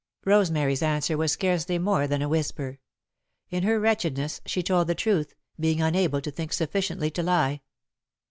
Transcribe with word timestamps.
Rosemary's 0.25 0.81
answer 0.81 1.15
was 1.15 1.31
scarcely 1.31 1.77
more 1.77 2.07
than 2.07 2.23
a 2.23 2.27
whisper. 2.27 2.79
In 3.51 3.61
her 3.61 3.79
wretchedness, 3.79 4.41
she 4.47 4.63
told 4.63 4.87
the 4.87 4.95
truth, 4.95 5.35
being 5.59 5.79
unable 5.79 6.21
to 6.21 6.31
think 6.31 6.53
sufficiently 6.53 7.11
to 7.11 7.21
lie. 7.21 7.61